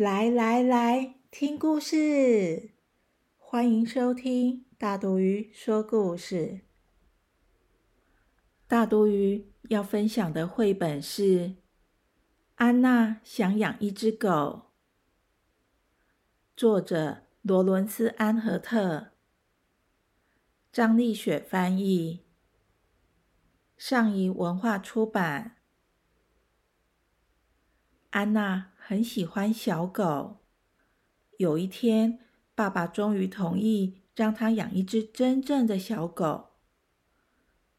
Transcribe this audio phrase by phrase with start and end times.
[0.00, 2.70] 来来来，听故事！
[3.36, 6.62] 欢迎收听大毒鱼说故事。
[8.66, 11.22] 大毒鱼要分享的绘本是
[12.54, 14.28] 《安娜想养一只狗》，
[16.56, 19.10] 作者罗伦斯·安和特，
[20.72, 22.24] 张丽雪翻译，
[23.76, 25.59] 上译文化出版。
[28.10, 28.70] 安娜。
[28.82, 30.38] 很喜欢小狗。
[31.38, 32.18] 有一天，
[32.56, 36.46] 爸爸终于同意让她养一只真正的小狗。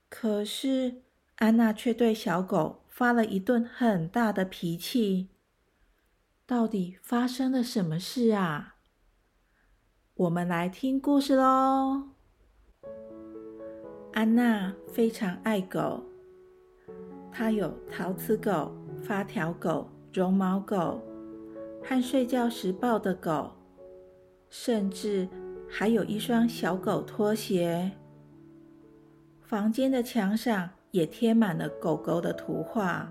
[0.08, 1.02] 可是，
[1.36, 5.28] 安娜却对小狗发了一顿很大的脾气。
[6.45, 8.77] 到底发生了什么事啊？
[10.14, 12.11] 我们来听故事喽。
[14.14, 16.05] 安娜非常爱狗，
[17.33, 19.89] 她有陶瓷狗、发条狗。
[20.14, 21.00] 绒毛狗
[21.81, 23.50] 和睡觉时抱的狗，
[24.50, 25.28] 甚至
[25.70, 27.90] 还有一双小狗拖鞋。
[29.42, 33.09] 房间的墙上也贴满了狗狗的图画。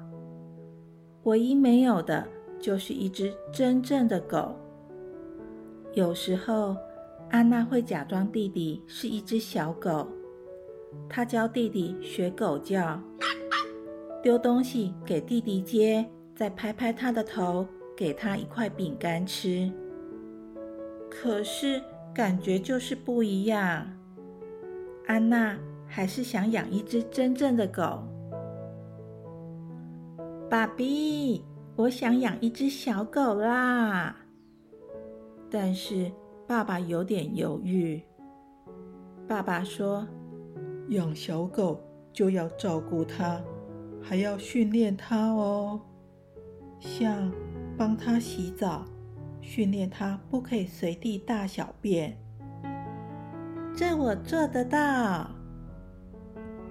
[1.24, 2.26] 唯一没有的
[2.58, 4.54] 就是一只真正的狗。
[5.94, 6.76] 有时候，
[7.30, 10.06] 安娜会假装弟弟是一只小狗，
[11.08, 13.00] 她教弟弟学狗叫，
[14.22, 16.06] 丢东西给弟弟接。
[16.40, 19.70] 再拍拍他的头，给他一块饼干吃。
[21.10, 21.82] 可是
[22.14, 23.86] 感觉就是不一样。
[25.06, 25.54] 安娜
[25.86, 28.02] 还是想养一只真正的狗。
[30.48, 31.44] 爸比，
[31.76, 34.16] 我想养一只小狗啦。
[35.50, 36.10] 但是
[36.46, 38.02] 爸爸有点犹豫。
[39.28, 40.08] 爸爸说
[40.88, 41.78] ：“养小狗
[42.14, 43.38] 就要照顾它，
[44.00, 45.78] 还要训练它哦。”
[46.80, 47.30] 像
[47.76, 48.84] 帮他洗澡，
[49.40, 52.16] 训练他不可以随地大小便，
[53.76, 55.30] 这我做得到。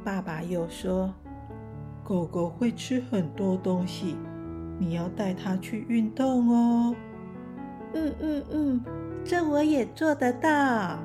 [0.03, 1.13] 爸爸又说
[2.03, 4.17] ：“狗狗会吃很多东西，
[4.79, 6.95] 你要带它去运动哦。”
[7.93, 8.83] 嗯嗯嗯，
[9.23, 10.99] 这我也做得到。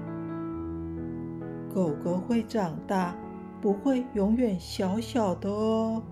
[1.75, 3.15] 狗狗会长大，
[3.61, 6.03] 不会永远小小的哦。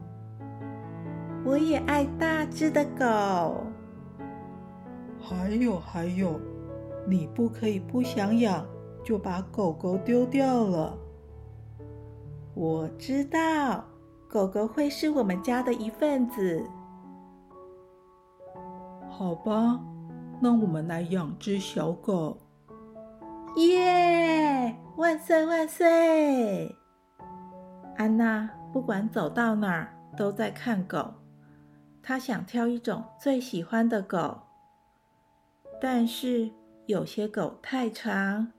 [1.45, 3.65] 我也爱大只的狗。
[5.21, 6.41] 还有还有，
[7.07, 8.67] 你不可以不想养
[9.05, 10.99] 就把狗狗丢掉了。
[12.55, 13.85] 我知道，
[14.29, 16.65] 狗狗会是我们家的一份子。
[19.09, 19.81] 好吧，
[20.41, 22.37] 那我们来养只小狗。
[23.57, 24.77] 耶！
[24.97, 26.75] 万岁万岁！
[27.97, 31.13] 安娜不管走到哪儿都在看狗。
[32.03, 34.41] 他想挑一种最喜欢的狗，
[35.81, 36.51] 但是
[36.87, 38.53] 有些狗太长、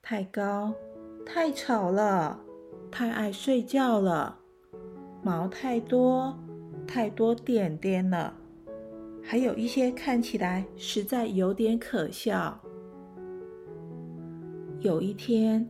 [0.00, 0.72] 太高、
[1.26, 2.40] 太吵了、
[2.90, 4.38] 太爱睡觉了，
[5.20, 6.38] 毛太多、
[6.86, 8.32] 太多点点了，
[9.20, 12.60] 还有一些看起来实在有点可笑。
[14.78, 15.68] 有一天，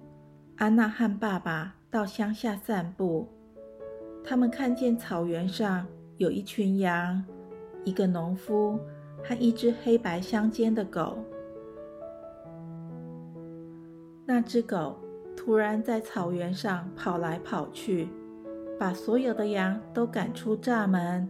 [0.56, 3.26] 安娜和爸爸到乡下散步，
[4.22, 5.86] 他们看见草原上。
[6.18, 7.22] 有一群羊，
[7.84, 8.78] 一个农夫
[9.22, 11.18] 和一只黑白相间的狗。
[14.24, 14.96] 那只狗
[15.36, 18.08] 突然在草原上跑来跑去，
[18.78, 21.28] 把所有的羊都赶出栅门。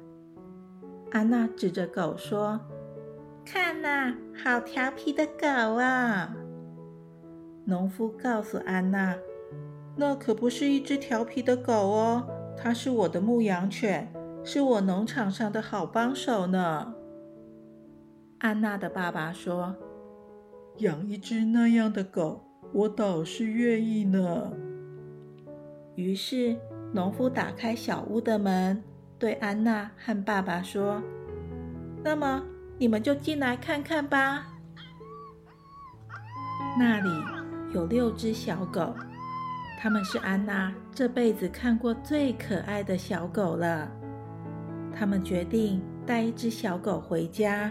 [1.11, 2.61] 安娜指着狗说
[3.45, 6.35] ：“看呐，好调皮的狗啊！”
[7.65, 9.17] 农夫告诉安娜
[9.97, 14.11] ：“那可不是一只调皮的狗哦，它是我的牧羊犬。”
[14.48, 16.94] 是我农场上的好帮手呢。
[18.38, 19.75] 安娜的爸爸说
[20.78, 24.52] ：“养一只那样的狗，我倒是愿意呢。”
[25.96, 26.56] 于是，
[26.93, 28.81] 农夫打开小屋的门，
[29.19, 31.02] 对安娜和爸爸说
[32.04, 32.40] ：“那么，
[32.78, 34.46] 你们就进来看看吧。
[36.78, 37.10] 那里
[37.75, 38.94] 有六只小狗，
[39.81, 43.90] 它们是安娜这辈子看过最可爱的小狗了。”
[44.98, 47.70] 他们决定带一只小狗回家，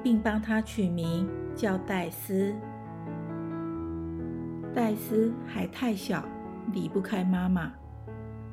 [0.00, 2.54] 并帮它取名叫戴斯。
[4.72, 6.24] 戴斯还太小，
[6.72, 7.72] 离不开妈妈，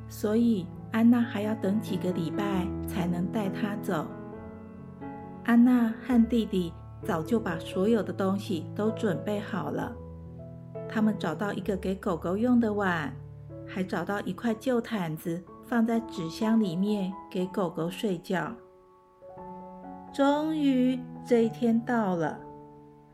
[0.08, 4.06] 所以安娜还要等几个礼拜才能带它走。
[5.44, 9.94] 安娜和弟弟早就把所有的东西都准备好了。
[10.88, 13.14] 他们找到一个给狗狗用的碗，
[13.68, 18.54] 还找到一块旧毯子放在纸箱里面给狗狗睡觉。
[20.12, 22.38] 终于这一天到了，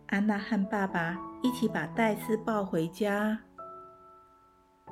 [0.08, 3.38] 安娜和爸爸一起把戴斯抱回家。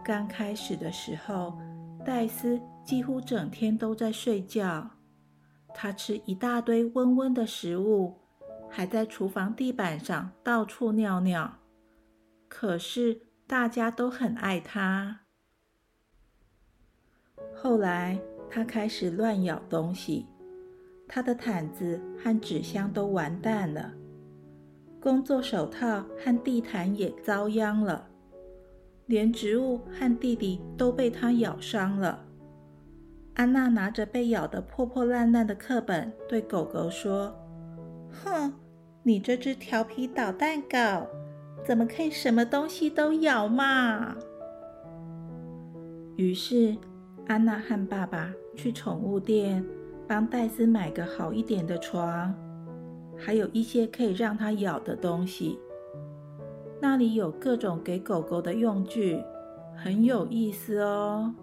[0.04, 1.58] 刚开始的时候，
[2.04, 4.88] 戴斯几乎整天都在睡觉，
[5.74, 8.14] 他吃一大堆温温的食物，
[8.70, 11.52] 还在厨房地板上到处尿尿。
[12.48, 15.20] 可是大家都很爱它。
[17.60, 18.16] 后来
[18.48, 20.24] 它开始乱咬东西，
[21.08, 23.92] 它的毯子和纸箱都完蛋了，
[25.00, 28.06] 工作手套和地毯也遭殃了，
[29.06, 32.24] 连植物和弟弟都被它咬伤了。
[33.34, 37.34] 安娜拿着被咬得破破烂烂的课本，对狗狗说
[38.22, 38.52] ：“哼，
[39.02, 41.08] 你这只调皮捣蛋狗！”
[41.66, 44.16] 怎么可以什么东西都咬嘛？
[46.16, 46.76] 于是
[47.28, 49.62] 安娜和爸爸去宠物店
[50.06, 52.34] 帮戴斯买个好一点的床，
[53.18, 55.58] 还有一些可以让它咬的东西。
[56.80, 59.22] 那里有各种给狗狗的用具，
[59.76, 61.34] 很有意思哦，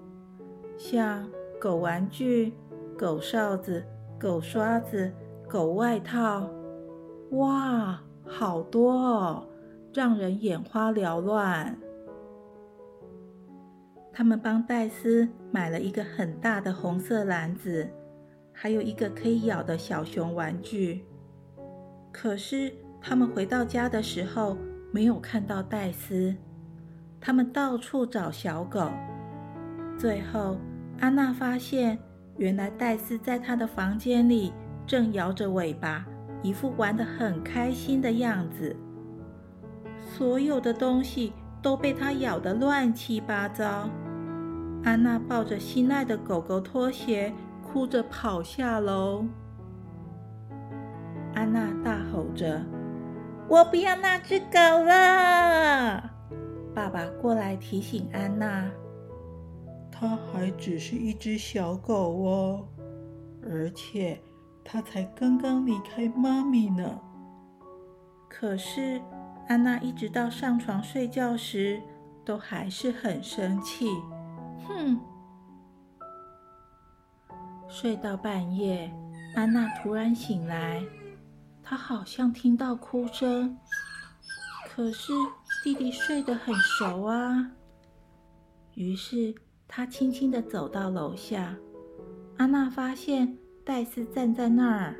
[0.75, 1.29] 像
[1.61, 2.51] 狗玩具、
[2.97, 3.85] 狗哨子、
[4.19, 5.11] 狗刷子、
[5.47, 6.49] 狗外套，
[7.33, 9.47] 哇，好多哦！
[9.93, 11.77] 让人眼花缭乱。
[14.17, 17.85] 他们帮戴斯买了一个很大的红色篮子，
[18.53, 21.03] 还有一个可以咬的小熊玩具。
[22.13, 22.71] 可是
[23.01, 24.57] 他们回到家的时候，
[24.89, 26.33] 没有看到戴斯。
[27.19, 28.89] 他们到处找小狗，
[29.97, 30.57] 最后
[31.01, 31.99] 安娜发现，
[32.37, 34.53] 原来戴斯在他的房间里
[34.87, 36.05] 正摇着尾巴，
[36.41, 38.73] 一副玩得很开心的样子。
[39.99, 43.89] 所有的东西都被他咬得乱七八糟。
[44.85, 49.25] 安娜抱着心爱的狗狗拖鞋，哭着跑下楼。
[51.33, 52.63] 安娜大吼着
[53.49, 56.11] ：“我不要那只狗了！”
[56.73, 58.69] 爸爸过来提醒安娜
[59.91, 62.67] ：“它还只是一只小狗哦，
[63.43, 64.21] 而且
[64.63, 67.01] 它才刚刚离开妈咪呢。”
[68.29, 69.01] 可是。
[69.47, 71.79] 安娜一直到上床睡觉时，
[72.25, 73.85] 都还是很生气。
[74.67, 74.99] 哼！
[77.67, 78.91] 睡到半夜，
[79.35, 80.83] 安娜突然醒来，
[81.61, 83.57] 她好像听到哭声。
[84.69, 85.13] 可是
[85.63, 87.51] 弟弟睡得很熟啊。
[88.75, 89.33] 于是
[89.67, 91.55] 她轻轻地走到楼下。
[92.37, 94.95] 安娜发现戴斯站在那儿，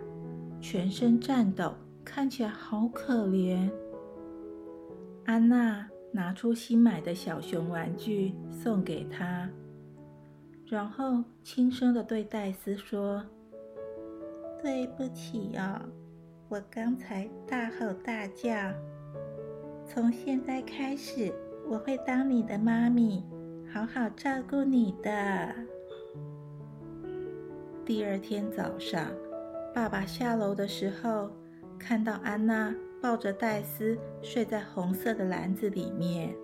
[0.61, 3.69] 全身颤抖，看起来好可怜。
[5.25, 9.49] 安娜拿出新买的小熊玩具送给他，
[10.65, 13.21] 然后轻声的对戴斯说
[14.63, 15.81] ：“对不起哦，
[16.47, 18.53] 我刚才大吼大叫。
[19.85, 21.33] 从现在开始，
[21.67, 23.21] 我会当你的妈咪，
[23.73, 25.53] 好好照顾你的。”
[27.85, 29.11] 第二天早上，
[29.73, 31.29] 爸爸下楼的时候，
[31.77, 32.73] 看到安娜。
[33.05, 36.35] 抱着戴斯睡在红色的篮子里面，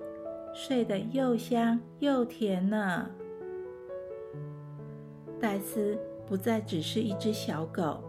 [0.53, 3.09] 睡得又香又甜呢。
[5.39, 8.03] 戴斯不再只是一只小狗，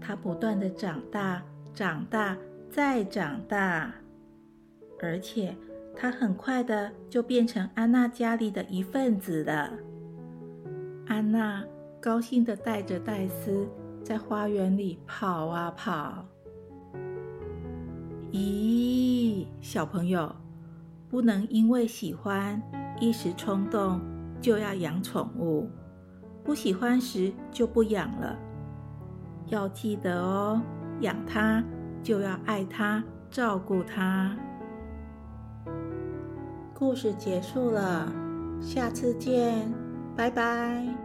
[0.00, 1.42] 它不断的长大、
[1.74, 2.34] 长大、
[2.70, 3.92] 再长大，
[4.98, 5.54] 而且
[5.94, 9.70] 它很快的就变成安娜家里的一份子了。
[11.08, 11.62] 安娜
[12.00, 13.68] 高兴的带着戴斯
[14.02, 16.24] 在花园里跑啊跑。
[18.32, 20.34] 咦，小朋友，
[21.08, 22.60] 不能因为喜欢
[22.98, 24.00] 一时冲动
[24.40, 25.68] 就要养宠物，
[26.42, 28.36] 不喜欢时就不养了。
[29.48, 30.62] 要记得哦，
[31.00, 31.62] 养它
[32.02, 34.34] 就要爱它，照顾它。
[36.72, 38.10] 故事结束了，
[38.62, 39.70] 下次见，
[40.16, 41.01] 拜拜。